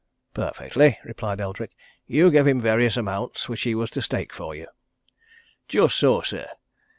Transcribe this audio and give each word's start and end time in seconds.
"Perfectly," 0.33 0.97
replied 1.03 1.39
Eldrick. 1.39 1.75
"You 2.07 2.31
gave 2.31 2.47
him 2.47 2.59
various 2.59 2.97
amounts 2.97 3.47
which 3.47 3.61
he 3.61 3.75
was 3.75 3.91
to 3.91 4.01
stake 4.01 4.33
for 4.33 4.55
you." 4.55 4.65
"Just 5.67 5.95
so, 5.95 6.21
sir! 6.21 6.47